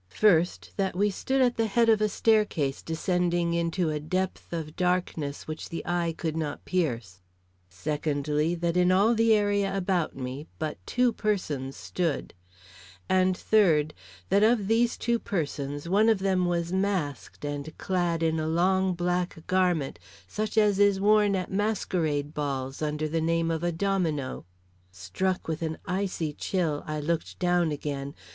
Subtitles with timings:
[0.09, 4.75] First, that we stood at the head of a staircase descending into a depth of
[4.75, 7.21] darkness which the eye could not pierce;
[7.69, 12.33] secondly, that in all the area about me but two persons stood;
[13.09, 13.93] and third,
[14.29, 18.95] that of these two persons one of them was masked and clad in a long
[18.95, 24.45] black garment, such as is worn at masquerade balls under the name of a domino.
[24.91, 28.15] Struck with an icy chill, I looked down again.